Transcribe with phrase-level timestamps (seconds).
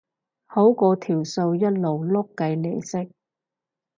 [0.47, 3.11] 好過條數一路碌計利息